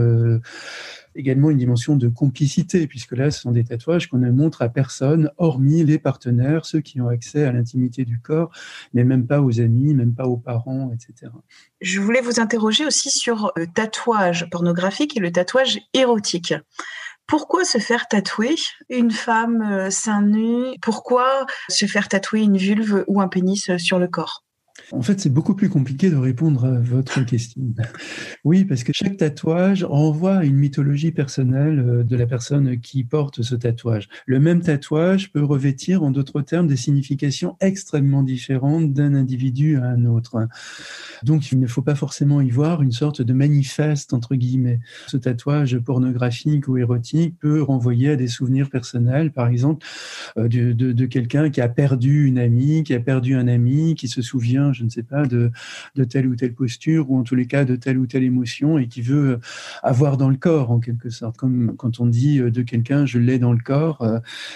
Également 1.17 1.51
une 1.51 1.59
dimension 1.59 1.97
de 1.97 2.09
complicité, 2.09 2.87
puisque 2.87 3.13
là, 3.13 3.31
ce 3.31 3.41
sont 3.41 3.51
des 3.51 3.65
tatouages 3.65 4.09
qu'on 4.09 4.19
ne 4.19 4.31
montre 4.31 4.63
à 4.63 4.69
personne, 4.69 5.31
hormis 5.39 5.85
les 5.85 5.99
partenaires, 5.99 6.67
ceux 6.67 6.81
qui 6.81 7.01
ont 7.01 7.09
accès 7.09 7.45
à 7.45 7.53
l'intimité 7.53 8.05
du 8.05 8.21
corps, 8.21 8.51
mais 8.95 9.05
même 9.05 9.27
pas 9.27 9.41
aux 9.41 9.61
amis, 9.61 9.95
même 9.95 10.15
pas 10.15 10.27
aux 10.27 10.37
parents, 10.37 10.93
etc. 10.93 11.33
Je 11.81 12.01
voulais 12.01 12.21
vous 12.21 12.41
interroger 12.41 12.87
aussi 12.87 13.11
sur 13.11 13.53
le 13.57 13.67
tatouage 13.67 14.49
pornographique 14.51 15.17
et 15.17 15.21
le 15.21 15.33
tatouage 15.33 15.81
érotique. 15.95 16.55
Pourquoi 17.27 17.65
se 17.65 17.79
faire 17.79 18.07
tatouer 18.07 18.55
une 18.89 19.11
femme 19.11 19.63
euh, 19.63 19.91
seins 19.91 20.23
nus? 20.23 20.79
Pourquoi 20.81 21.47
se 21.69 21.87
faire 21.87 22.09
tatouer 22.09 22.43
une 22.43 22.57
vulve 22.57 23.05
ou 23.09 23.21
un 23.21 23.27
pénis 23.27 23.69
euh, 23.69 23.79
sur 23.79 23.99
le 23.99 24.07
corps? 24.07 24.46
En 24.93 25.03
fait, 25.03 25.21
c'est 25.21 25.33
beaucoup 25.33 25.55
plus 25.55 25.69
compliqué 25.69 26.11
de 26.11 26.17
répondre 26.17 26.65
à 26.65 26.79
votre 26.79 27.25
question. 27.25 27.63
Oui, 28.45 28.65
parce 28.65 28.85
que 28.85 28.93
chaque 28.95 29.17
tatouage 29.17 29.83
renvoie 29.85 30.37
à 30.37 30.45
une 30.45 30.57
mythologie 30.57 31.11
personnelle 31.11 31.81
euh, 31.81 32.05
de 32.05 32.17
la 32.17 32.27
personne 32.27 32.79
qui 32.79 33.03
porte 33.03 33.43
ce 33.43 33.55
tatouage. 33.55 34.09
Le 34.27 34.39
même 34.39 34.61
tatouage 34.61 35.33
peut 35.33 35.43
revêtir, 35.43 36.03
en 36.03 36.11
d'autres 36.11 36.43
termes, 36.43 36.67
des 36.67 36.77
significations 36.77 37.57
extrêmement 37.61 38.23
différentes 38.23 38.93
d'un 38.93 39.15
individu 39.15 39.77
à 39.77 39.87
un 39.87 40.05
autre. 40.05 40.47
Donc, 41.25 41.51
il 41.51 41.59
ne 41.59 41.67
faut 41.67 41.83
pas 41.83 41.95
forcément 41.95 42.41
y 42.41 42.51
voir 42.51 42.83
une 42.83 42.93
sorte 42.93 43.23
de 43.23 43.33
manifeste, 43.33 44.13
entre 44.13 44.35
guillemets. 44.37 44.81
Ce 45.09 45.17
tatouage 45.17 45.79
pornographique 45.79 46.69
ou 46.69 46.77
érotique 46.77 47.39
peut 47.41 47.63
renvoyer 47.63 48.11
à 48.11 48.17
des 48.17 48.29
souvenirs 48.29 48.71
personnels, 48.71 49.33
par 49.33 49.49
exemple, 49.49 49.85
euh, 50.39 50.49
de, 50.49 50.73
de, 50.73 50.93
de 50.93 51.07
quelqu'un 51.07 51.51
qui 51.51 51.61
a 51.61 51.69
perdu 51.69 52.27
une 52.27 52.39
amie, 52.39 52.85
qui 52.85 52.95
a 52.95 53.01
perdu 53.01 53.35
un 53.35 53.49
ami, 53.49 53.95
qui 53.95 54.09
se 54.09 54.23
souvient 54.23 54.66
je 54.73 54.85
ne 54.85 54.89
sais 54.89 55.03
pas, 55.03 55.27
de, 55.27 55.51
telle 56.09 56.27
ou 56.27 56.37
telle 56.37 56.55
posture, 56.55 57.11
ou 57.11 57.19
en 57.19 57.23
tous 57.23 57.35
les 57.35 57.47
cas 57.47 57.65
de 57.65 57.77
telle 57.77 57.99
ou 57.99 58.07
telle 58.07 58.25
émotion, 58.25 58.79
et 58.79 58.89
qui 58.89 59.03
veut 59.03 59.39
avoir 59.83 60.17
dans 60.17 60.31
le 60.31 60.37
corps, 60.37 60.71
en 60.71 60.81
quelque 60.81 61.11
sorte, 61.11 61.37
comme 61.37 61.75
quand 61.77 62.01
on 62.01 62.07
dit 62.07 62.39
de 62.39 62.63
quelqu'un, 62.63 63.07
je 63.07 63.19
l'ai 63.19 63.39
dans 63.39 63.53
le 63.53 63.63
corps. 63.63 64.07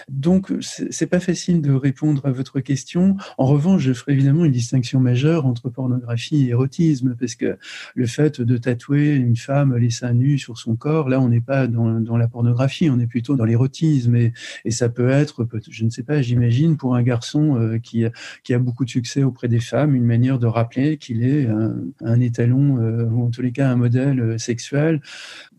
Donc, 0.08 0.52
c'est 0.60 1.06
pas 1.06 1.20
facile 1.20 1.62
de 1.62 1.72
répondre 1.72 2.24
à 2.26 2.32
votre 2.32 2.60
question. 2.60 3.16
En 3.38 3.46
revanche, 3.46 3.82
je 3.82 3.92
ferai 3.92 4.12
évidemment 4.12 4.44
une 4.44 4.52
distinction 4.52 5.00
majeure 5.00 5.46
entre 5.46 5.68
pornographie 5.68 6.46
et 6.46 6.48
érotisme, 6.48 7.16
parce 7.18 7.34
que 7.34 7.58
le 7.94 8.06
fait 8.06 8.40
de 8.40 8.56
tatouer 8.56 9.14
une 9.14 9.36
femme 9.36 9.76
les 9.76 9.90
seins 9.90 10.12
nus 10.12 10.38
sur 10.38 10.58
son 10.58 10.76
corps, 10.76 11.08
là, 11.08 11.20
on 11.20 11.28
n'est 11.28 11.40
pas 11.40 11.66
dans, 11.66 12.16
la 12.16 12.28
pornographie, 12.28 12.90
on 12.90 12.98
est 12.98 13.06
plutôt 13.06 13.36
dans 13.36 13.44
l'érotisme, 13.44 14.14
et, 14.16 14.32
et, 14.64 14.70
ça 14.70 14.88
peut 14.88 15.08
être, 15.08 15.46
je 15.68 15.84
ne 15.84 15.90
sais 15.90 16.02
pas, 16.02 16.22
j'imagine, 16.22 16.76
pour 16.76 16.94
un 16.94 17.02
garçon 17.02 17.56
euh, 17.56 17.78
qui, 17.78 18.04
qui 18.44 18.54
a 18.54 18.58
beaucoup 18.58 18.84
de 18.84 18.90
succès 18.90 19.22
auprès 19.22 19.48
des 19.48 19.60
femmes, 19.60 19.94
une 20.00 20.06
manière 20.06 20.38
de 20.38 20.46
rappeler 20.46 20.96
qu'il 20.96 21.22
est 21.22 21.46
un, 21.46 22.20
étalon, 22.20 22.78
euh, 22.78 23.04
ou 23.04 23.26
en 23.26 23.30
tous 23.30 23.42
les 23.42 23.52
cas 23.52 23.70
un 23.70 23.76
modèle 23.76 24.20
euh, 24.20 24.38
sexuel 24.38 25.00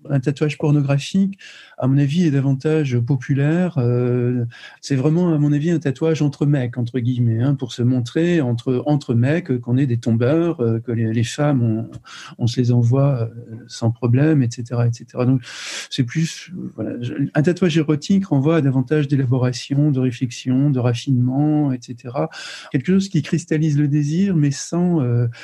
un 0.10 0.20
tatouage 0.20 0.58
pornographique, 0.58 1.38
à 1.78 1.88
mon 1.88 1.98
avis, 1.98 2.26
est 2.26 2.32
davantage 2.32 2.98
populaire. 3.00 3.76
Euh, 3.78 4.46
c'est 4.82 4.96
vraiment, 4.96 5.34
à 5.34 5.38
mon 5.38 5.52
avis, 5.54 5.72
un 5.72 5.80
tatouage 5.80 6.22
entre 6.22 6.46
mecs, 6.46 6.78
entre 6.78 7.00
guillemets, 7.00 7.42
hein, 7.42 7.56
pour 7.56 7.72
se 7.72 7.84
montrer 7.84 8.42
entre, 8.42 8.84
entre 8.86 9.14
mecs 9.14 9.60
qu'on 9.60 9.78
est 9.78 9.88
des 9.88 9.98
tombeurs, 9.98 10.58
que 10.58 10.92
les, 10.92 11.24
femmes, 11.24 11.88
on, 12.38 12.48
se 12.48 12.60
les 12.60 12.72
envoie 12.72 13.30
sans 13.68 13.92
problème, 13.92 14.44
etc. 14.44 14.82
etc. 14.88 15.06
Donc, 15.26 15.42
c'est 15.90 16.04
plus. 16.04 16.52
Un 17.34 17.42
tatouage 17.42 17.78
érotique 17.78 18.28
renvoie 18.28 18.58
à 18.58 18.62
davantage 18.62 19.08
d'élaboration, 19.08 19.92
de 19.92 20.00
réflexion, 20.00 20.70
de 20.70 20.80
raffinement, 20.80 21.72
etc. 21.72 22.16
Quelque 22.72 22.88
chose 22.88 23.10
qui 23.10 23.22
cristallise 23.22 23.78
le 23.78 23.88
désir, 23.88 24.31
mais 24.34 24.52
sans, 24.52 25.00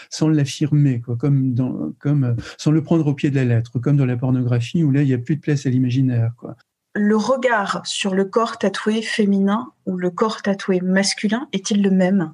sans 0.09 0.29
l'affirmer, 0.29 1.01
quoi, 1.01 1.15
comme 1.15 1.55
comme, 1.99 2.35
sans 2.57 2.71
le 2.71 2.81
prendre 2.81 3.07
au 3.07 3.13
pied 3.13 3.29
de 3.29 3.35
la 3.35 3.45
lettre, 3.45 3.79
comme 3.79 3.97
dans 3.97 4.05
la 4.05 4.17
pornographie 4.17 4.83
où 4.83 4.91
là, 4.91 5.01
il 5.01 5.07
n'y 5.07 5.13
a 5.13 5.17
plus 5.17 5.35
de 5.35 5.41
place 5.41 5.65
à 5.65 5.69
l'imaginaire. 5.69 6.31
Le 6.95 7.15
regard 7.15 7.81
sur 7.85 8.15
le 8.15 8.25
corps 8.25 8.57
tatoué 8.57 9.01
féminin 9.01 9.71
ou 9.85 9.97
le 9.97 10.09
corps 10.09 10.41
tatoué 10.41 10.81
masculin 10.81 11.47
est-il 11.53 11.83
le 11.83 11.91
même? 11.91 12.33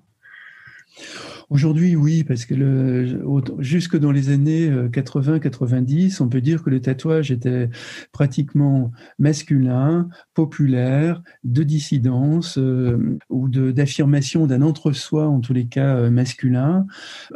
Aujourd'hui, 1.50 1.96
oui, 1.96 2.24
parce 2.24 2.46
que 2.46 2.56
jusque 3.60 3.98
dans 3.98 4.12
les 4.12 4.30
années 4.30 4.70
80-90, 4.70 6.14
euh, 6.22 6.24
on 6.24 6.30
peut 6.30 6.42
dire 6.42 6.64
que 6.64 6.70
le 6.70 6.80
tatouage 6.80 7.32
était 7.32 7.70
pratiquement 8.12 8.92
masculin, 9.20 10.10
populaire, 10.34 11.22
de 11.44 11.64
dissidence 11.64 12.58
euh, 12.58 13.18
ou 13.30 13.50
d'affirmation 13.50 14.48
d'un 14.48 14.62
entre-soi, 14.62 15.28
en 15.28 15.40
tous 15.40 15.54
les 15.54 15.66
cas 15.66 15.98
euh, 15.98 16.10
masculin. 16.10 16.88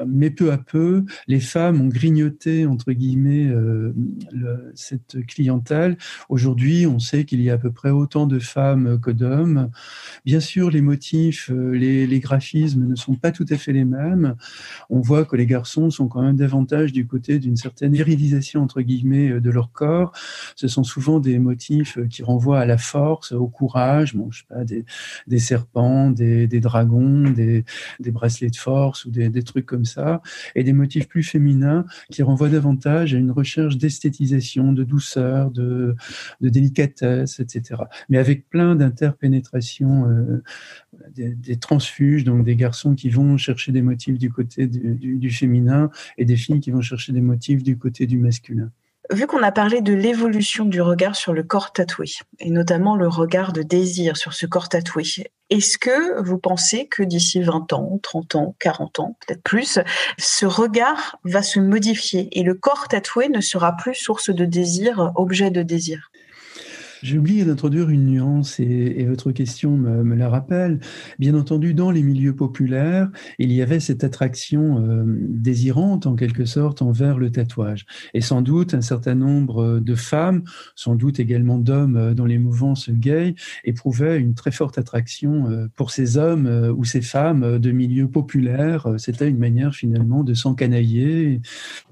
Mais 0.05 0.29
peu 0.29 0.51
à 0.51 0.57
peu, 0.57 1.03
les 1.27 1.39
femmes 1.39 1.81
ont 1.81 1.87
grignoté, 1.87 2.65
entre 2.65 2.93
guillemets, 2.93 3.47
le, 3.47 4.71
cette 4.75 5.25
clientèle. 5.27 5.97
Aujourd'hui, 6.29 6.87
on 6.87 6.99
sait 6.99 7.25
qu'il 7.25 7.41
y 7.41 7.49
a 7.49 7.53
à 7.53 7.57
peu 7.57 7.71
près 7.71 7.89
autant 7.89 8.27
de 8.27 8.39
femmes 8.39 8.99
que 8.99 9.11
d'hommes. 9.11 9.69
Bien 10.25 10.39
sûr, 10.39 10.69
les 10.69 10.81
motifs, 10.81 11.49
les 11.49 12.19
graphismes 12.19 12.85
ne 12.85 12.95
sont 12.95 13.15
pas 13.15 13.31
tout 13.31 13.45
à 13.49 13.57
fait 13.57 13.73
les 13.73 13.85
mêmes 13.85 13.96
on 14.89 14.99
voit 14.99 15.25
que 15.25 15.35
les 15.35 15.45
garçons 15.45 15.89
sont 15.89 16.07
quand 16.07 16.21
même 16.21 16.35
davantage 16.35 16.93
du 16.93 17.05
côté 17.05 17.39
d'une 17.39 17.55
certaine 17.55 17.93
virilisation 17.93 18.61
entre 18.61 18.81
guillemets 18.81 19.29
euh, 19.29 19.41
de 19.41 19.49
leur 19.49 19.71
corps. 19.71 20.11
Ce 20.55 20.67
sont 20.67 20.83
souvent 20.83 21.19
des 21.19 21.39
motifs 21.39 21.97
euh, 21.97 22.07
qui 22.07 22.23
renvoient 22.23 22.59
à 22.59 22.65
la 22.65 22.77
force, 22.77 23.31
au 23.31 23.47
courage, 23.47 24.15
bon, 24.15 24.31
sais 24.31 24.43
pas, 24.47 24.63
des, 24.63 25.39
serpents, 25.39 26.09
des, 26.11 26.47
dragons, 26.59 27.29
des, 27.29 27.63
bracelets 28.11 28.49
de 28.49 28.55
force 28.55 29.05
ou 29.05 29.11
des, 29.11 29.43
trucs 29.43 29.65
comme 29.65 29.85
ça, 29.85 30.21
et 30.55 30.63
des 30.63 30.73
motifs 30.73 31.07
plus 31.07 31.23
féminins 31.23 31.85
qui 32.11 32.23
renvoient 32.23 32.49
davantage 32.49 33.13
à 33.13 33.17
une 33.17 33.31
recherche 33.31 33.77
d'esthétisation, 33.77 34.73
de 34.73 34.83
douceur, 34.83 35.51
de, 35.51 35.95
délicatesse, 36.41 37.39
etc. 37.39 37.81
Mais 38.09 38.17
avec 38.17 38.49
plein 38.49 38.75
d'interpénétrations, 38.75 40.09
euh, 40.09 40.43
des 41.17 41.57
transfuges, 41.57 42.23
donc 42.23 42.43
des 42.43 42.55
garçons 42.55 42.95
qui 42.95 43.09
vont 43.09 43.37
chercher 43.37 43.71
des 43.71 43.81
motifs 43.87 44.17
du 44.17 44.31
côté 44.31 44.67
du, 44.67 45.29
féminin 45.31 45.89
et 46.17 46.25
des 46.25 46.35
filles 46.35 46.59
qui 46.59 46.71
vont 46.71 46.81
chercher 46.81 47.13
des 47.13 47.21
motifs 47.21 47.63
du 47.63 47.77
côté 47.77 48.05
du 48.05 48.17
masculin. 48.17 48.69
Vu 49.11 49.25
qu'on 49.25 49.41
a 49.41 49.53
parlé 49.53 49.81
de 49.81 49.93
l'évolution 49.93 50.65
du 50.65 50.81
regard 50.81 51.15
sur 51.15 51.33
le 51.33 51.41
corps 51.41 51.71
tatoué, 51.71 52.07
et 52.39 52.49
notamment 52.51 52.97
le 52.97 53.07
regard 53.07 53.53
de 53.53 53.61
désir 53.61 54.17
sur 54.17 54.33
ce 54.33 54.45
corps 54.45 54.67
tatoué, 54.67 55.03
est-ce 55.49 55.77
que 55.77 56.21
vous 56.21 56.37
pensez 56.37 56.87
que 56.87 57.03
d'ici 57.03 57.41
20 57.41 57.71
ans, 57.71 57.99
30 58.03 58.35
ans, 58.35 58.55
40 58.59 58.99
ans, 58.99 59.17
peut-être 59.25 59.43
plus, 59.43 59.79
ce 60.17 60.45
regard 60.45 61.19
va 61.23 61.41
se 61.41 61.59
modifier 61.61 62.27
et 62.37 62.43
le 62.43 62.53
corps 62.53 62.89
tatoué 62.89 63.29
ne 63.29 63.39
sera 63.39 63.77
plus 63.77 63.95
source 63.95 64.29
de 64.29 64.43
désir, 64.43 65.13
objet 65.15 65.51
de 65.51 65.63
désir? 65.63 66.11
J'ai 67.01 67.17
oublié 67.17 67.45
d'introduire 67.45 67.89
une 67.89 68.05
nuance 68.05 68.59
et, 68.59 69.05
votre 69.05 69.31
question 69.31 69.77
me, 69.77 70.15
la 70.15 70.29
rappelle. 70.29 70.79
Bien 71.19 71.35
entendu, 71.35 71.73
dans 71.73 71.91
les 71.91 72.01
milieux 72.01 72.35
populaires, 72.35 73.09
il 73.39 73.51
y 73.51 73.61
avait 73.61 73.79
cette 73.79 74.03
attraction 74.03 74.83
euh, 74.83 75.03
désirante 75.05 76.07
en 76.07 76.15
quelque 76.15 76.45
sorte 76.45 76.81
envers 76.81 77.17
le 77.17 77.31
tatouage. 77.31 77.85
Et 78.13 78.21
sans 78.21 78.41
doute 78.41 78.73
un 78.73 78.81
certain 78.81 79.15
nombre 79.15 79.79
de 79.79 79.95
femmes, 79.95 80.43
sans 80.75 80.95
doute 80.95 81.19
également 81.19 81.57
d'hommes 81.57 81.97
euh, 81.97 82.13
dans 82.13 82.25
les 82.25 82.37
mouvances 82.37 82.89
gays, 82.89 83.35
éprouvaient 83.63 84.19
une 84.19 84.33
très 84.33 84.51
forte 84.51 84.77
attraction 84.77 85.49
euh, 85.49 85.67
pour 85.75 85.91
ces 85.91 86.17
hommes 86.17 86.47
ou 86.77 86.83
ces 86.83 87.01
femmes 87.01 87.59
de 87.59 87.71
milieux 87.71 88.07
populaires. 88.07 88.87
C'était 88.97 89.29
une 89.29 89.37
manière 89.37 89.73
finalement 89.73 90.23
de 90.23 90.33
s'encanailler. 90.33 91.41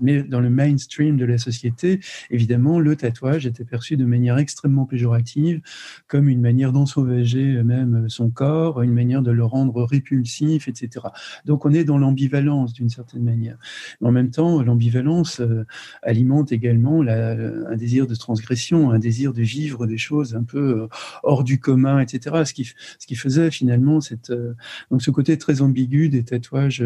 Mais 0.01 0.24
dans 0.24 0.39
le 0.39 0.50
mainstream 0.50 1.17
de 1.17 1.25
la 1.25 1.38
société, 1.38 2.00
évidemment, 2.29 2.79
le 2.79 2.95
tatouage 2.95 3.45
était 3.45 3.65
perçu 3.65 3.97
de 3.97 4.05
manière 4.05 4.38
extrêmement 4.38 4.85
péjorative, 4.95 5.59
comme 6.07 6.29
une 6.29 6.39
manière 6.39 6.71
d'ensauvager 6.71 7.61
même 7.63 8.07
son 8.07 8.29
corps, 8.29 8.81
une 8.81 8.93
manière 8.93 9.21
de 9.21 9.31
le 9.31 9.43
rendre 9.43 9.83
répulsif, 9.83 10.69
etc. 10.69 11.07
Donc 11.43 11.65
on 11.65 11.73
est 11.73 11.83
dans 11.83 11.97
l'ambivalence 11.97 12.71
d'une 12.71 12.87
certaine 12.87 13.23
manière. 13.23 13.57
En 14.01 14.13
même 14.13 14.31
temps, 14.31 14.61
l'ambivalence 14.63 15.41
euh, 15.41 15.65
alimente 16.01 16.53
également 16.53 17.01
un 17.01 17.75
désir 17.75 18.07
de 18.07 18.15
transgression, 18.15 18.91
un 18.91 18.99
désir 18.99 19.33
de 19.33 19.41
vivre 19.41 19.85
des 19.85 19.97
choses 19.97 20.33
un 20.33 20.43
peu 20.43 20.83
euh, 20.83 20.87
hors 21.23 21.43
du 21.43 21.59
commun, 21.59 21.99
etc. 21.99 22.43
Ce 22.45 22.53
qui, 22.53 22.63
ce 22.99 23.05
qui 23.05 23.15
faisait 23.15 23.51
finalement 23.51 23.99
cette, 23.99 24.29
euh, 24.29 24.53
donc 24.91 25.01
ce 25.01 25.11
côté 25.11 25.37
très 25.37 25.61
ambigu 25.61 26.07
des 26.07 26.23
tatouages 26.23 26.83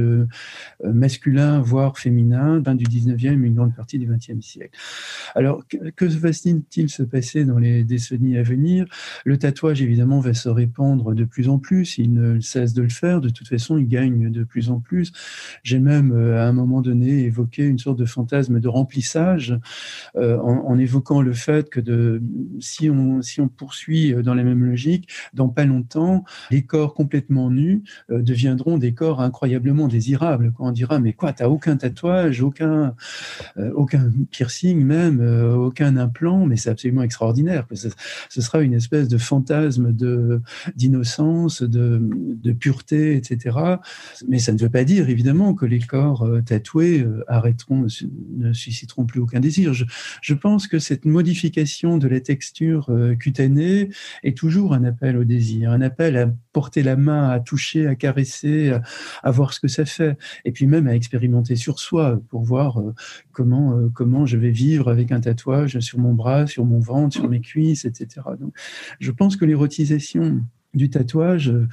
masculins, 0.83 1.61
voire 1.61 1.97
féminins, 1.99 2.59
ben, 2.59 2.73
du 2.73 2.85
19e, 2.85 3.43
une 3.43 3.53
grande 3.53 3.75
partie 3.75 3.99
du 3.99 4.07
20e 4.07 4.41
siècle. 4.41 4.77
Alors, 5.35 5.67
que, 5.67 5.91
que 5.91 6.05
va-t-il 6.05 6.89
se 6.89 7.03
passer 7.03 7.45
dans 7.45 7.59
les 7.59 7.83
décennies 7.99 8.37
à 8.37 8.43
venir. 8.43 8.85
Le 9.25 9.37
tatouage, 9.37 9.81
évidemment, 9.81 10.19
va 10.19 10.33
se 10.33 10.49
répandre 10.49 11.13
de 11.13 11.25
plus 11.25 11.49
en 11.49 11.59
plus. 11.59 11.97
Il 11.97 12.13
ne 12.13 12.39
cesse 12.39 12.73
de 12.73 12.81
le 12.81 12.89
faire. 12.89 13.19
De 13.19 13.29
toute 13.29 13.47
façon, 13.47 13.77
il 13.77 13.87
gagne 13.87 14.31
de 14.31 14.43
plus 14.43 14.69
en 14.69 14.79
plus. 14.79 15.11
J'ai 15.63 15.79
même, 15.79 16.11
euh, 16.13 16.41
à 16.41 16.47
un 16.47 16.53
moment 16.53 16.81
donné, 16.81 17.23
évoqué 17.25 17.63
une 17.65 17.77
sorte 17.77 17.99
de 17.99 18.05
fantasme 18.05 18.59
de 18.59 18.67
remplissage 18.67 19.59
euh, 20.15 20.37
en, 20.39 20.79
évoquant 20.79 21.21
le 21.21 21.33
fait 21.33 21.69
que 21.69 22.21
si, 22.61 22.89
on, 22.89 23.21
si 23.21 23.41
on 23.41 23.49
poursuit 23.49 24.13
euh, 24.13 24.23
dans 24.23 24.33
la 24.33 24.43
même 24.43 24.63
logique, 24.63 25.09
dans 25.33 25.49
pas 25.49 25.65
longtemps, 25.65 26.23
les 26.51 26.61
corps 26.61 26.93
complètement 26.93 27.49
nus 27.49 27.83
deviendront 28.09 28.77
des 28.77 28.93
corps 28.93 29.21
incroyablement 29.21 29.87
désirables. 29.87 30.53
Quand 30.55 30.69
on 30.69 30.71
dira, 30.71 30.99
mais 30.99 31.13
quoi, 31.13 31.33
t'as 31.33 31.47
aucun 31.47 31.75
tatouage, 31.75 32.41
aucun, 32.41 32.95
aucun 33.75 34.11
piercing 34.31 34.83
même, 34.83 35.19
aucun 35.57 35.97
implant, 35.97 36.45
mais 36.45 36.55
c'est 36.55 36.69
absolument 36.69 37.03
extraordinaire. 37.03 37.65
Ce 38.29 38.41
sera 38.41 38.62
une 38.62 38.74
espèce 38.74 39.08
de 39.08 39.17
fantasme 39.17 39.93
de 39.93 40.41
d'innocence, 40.75 41.62
de, 41.62 42.01
de 42.01 42.51
pureté, 42.51 43.15
etc. 43.15 43.58
Mais 44.27 44.39
ça 44.39 44.51
ne 44.53 44.58
veut 44.58 44.69
pas 44.69 44.84
dire 44.84 45.10
évidemment 45.10 45.53
que 45.53 45.65
les 45.65 45.79
corps 45.79 46.24
euh, 46.24 46.41
tatoués 46.41 47.01
euh, 47.01 47.24
arrêteront, 47.27 47.88
ne 48.38 48.53
susciteront 48.53 49.05
plus 49.05 49.19
aucun 49.19 49.39
désir. 49.39 49.74
Je, 49.74 49.86
je 50.22 50.34
pense 50.34 50.67
que 50.67 50.79
cette 50.79 51.05
modification 51.05 51.98
de 51.98 52.08
la 52.08 52.19
texture 52.19 52.91
cutanée 53.19 53.89
est 54.24 54.38
toujours 54.38 54.74
un 54.74 54.84
appel 54.84 55.17
au 55.17 55.24
désir, 55.24 55.72
un 55.72 55.81
appel 55.81 56.17
à 56.17 56.31
porter 56.53 56.84
la 56.84 56.96
main, 56.96 57.29
à 57.29 57.39
toucher, 57.39 57.88
à 57.88 57.96
caresser, 57.96 58.74
à, 59.24 59.31
voir 59.31 59.53
ce 59.53 59.60
que 59.60 59.67
ça 59.67 59.86
fait, 59.86 60.17
et 60.46 60.51
puis 60.51 60.67
même 60.67 60.88
à 60.88 60.96
expérimenter 60.96 61.55
sur 61.55 61.79
soi 61.79 62.22
pour 62.29 62.43
voir 62.43 62.79
euh, 62.79 62.93
comment 63.31 63.74
euh, 63.74 63.89
comment 63.93 64.25
je 64.25 64.38
vais 64.38 64.51
vivre 64.51 64.89
avec 64.89 65.12
un 65.12 65.19
tatouage 65.19 65.79
sur 65.79 66.00
mon 66.00 66.13
bras, 66.13 66.48
sur 66.48 66.65
mon 66.65 66.79
ventre, 66.79 67.15
sur 67.15 67.29
mes 67.29 67.41
cuisses, 67.41 67.78
Donc, 68.39 68.53
je 69.00 69.12
pense 69.12 69.36
que 69.36 69.45
l'érotisation 69.45 70.41
du 70.74 70.89
tatouage 70.89 71.50
euh, 71.50 71.67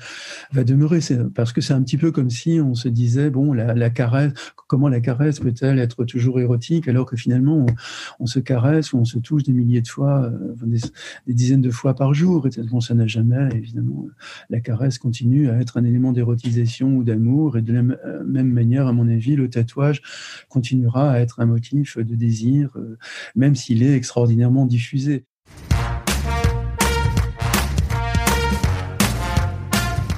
va 0.52 0.64
demeurer. 0.64 1.00
Parce 1.34 1.52
que 1.52 1.60
c'est 1.60 1.74
un 1.74 1.82
petit 1.82 1.98
peu 1.98 2.12
comme 2.12 2.30
si 2.30 2.60
on 2.60 2.74
se 2.74 2.88
disait 2.88 3.30
bon 3.30 3.52
la, 3.52 3.90
caresse 3.90 4.32
comment 4.66 4.88
la 4.88 5.00
caresse 5.00 5.38
peut-elle 5.40 5.78
être 5.78 6.04
toujours 6.04 6.40
érotique 6.40 6.88
alors 6.88 7.06
que 7.06 7.16
finalement 7.16 7.66
on, 8.18 8.26
se 8.26 8.40
caresse 8.40 8.92
ou 8.92 8.98
on 8.98 9.04
se 9.04 9.18
touche 9.18 9.44
des 9.44 9.52
milliers 9.52 9.82
de 9.82 9.88
fois 9.88 10.24
euh, 10.24 10.54
des, 10.64 11.34
dizaines 11.34 11.60
de 11.60 11.70
fois 11.70 11.94
par 11.94 12.14
jour. 12.14 12.46
Et 12.46 12.62
bon, 12.62 12.80
ça 12.80 12.94
n'a 12.94 13.06
jamais 13.06 13.48
évidemment 13.52 14.06
la 14.50 14.60
caresse 14.60 14.98
continue 14.98 15.50
à 15.50 15.60
être 15.60 15.76
un 15.76 15.84
élément 15.84 16.12
d'érotisation 16.12 16.96
ou 16.96 17.04
d'amour. 17.04 17.58
Et 17.58 17.62
de 17.62 17.72
la 17.72 17.80
euh, 17.80 18.24
même 18.24 18.50
manière 18.50 18.86
à 18.86 18.92
mon 18.92 19.08
avis 19.08 19.36
le 19.36 19.50
tatouage 19.50 20.00
continuera 20.48 21.12
à 21.12 21.20
être 21.20 21.40
un 21.40 21.46
motif 21.46 21.98
de 21.98 22.14
désir 22.14 22.76
même 23.34 23.54
s'il 23.54 23.82
est 23.82 23.94
extraordinairement 23.94 24.66
diffusé 24.66 25.24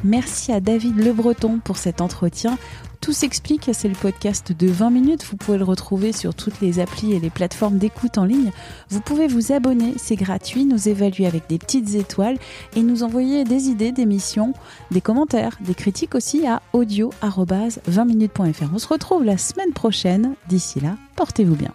Merci 0.09 0.53
à 0.53 0.61
David 0.61 0.97
Le 0.97 1.13
Breton 1.13 1.61
pour 1.63 1.77
cet 1.77 2.01
entretien. 2.01 2.57
Tout 3.03 3.13
s'explique, 3.13 3.69
c'est 3.75 3.89
le 3.89 3.95
podcast 3.95 4.53
de 4.53 4.67
20 4.67 4.89
minutes. 4.89 5.27
Vous 5.31 5.37
pouvez 5.37 5.59
le 5.59 5.65
retrouver 5.65 6.15
sur 6.15 6.35
toutes 6.35 6.63
les 6.63 6.81
applis 6.81 7.13
et 7.13 7.21
les 7.21 7.29
plateformes 7.29 7.77
d'écoute 7.77 8.17
en 8.17 8.25
ligne. 8.25 8.51
Vous 8.89 9.03
pouvez 9.03 9.27
vous 9.27 9.53
abonner, 9.53 9.93
c'est 9.99 10.17
gratuit, 10.17 10.65
nous 10.65 10.89
évaluer 10.89 11.27
avec 11.27 11.47
des 11.51 11.59
petites 11.59 11.95
étoiles 11.95 12.39
et 12.75 12.83
nous 12.83 13.03
envoyer 13.03 13.45
des 13.45 13.69
idées 13.69 13.93
d'émissions, 13.93 14.55
des 14.91 15.03
commentaires, 15.03 15.59
des 15.61 15.75
critiques 15.75 16.15
aussi 16.15 16.47
à 16.47 16.63
audio-20minutes.fr. 16.73 18.71
On 18.73 18.79
se 18.79 18.89
retrouve 18.89 19.25
la 19.25 19.37
semaine 19.37 19.75
prochaine. 19.75 20.37
D'ici 20.49 20.81
là, 20.81 20.97
portez-vous 21.17 21.55
bien. 21.55 21.75